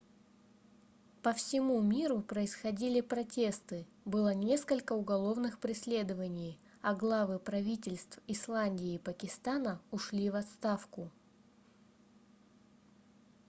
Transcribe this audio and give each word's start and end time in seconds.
по 1.21 1.31
всему 1.31 1.79
миру 1.79 2.23
происходили 2.23 3.01
протесты 3.01 3.85
было 4.03 4.33
несколько 4.33 4.93
уголовных 4.93 5.59
преследований 5.59 6.57
а 6.81 6.95
главы 6.95 7.37
правительств 7.37 8.17
исландии 8.25 8.95
и 8.95 8.97
пакистана 8.97 9.79
ушли 9.91 10.31
в 10.31 10.35
отставку 10.37 11.11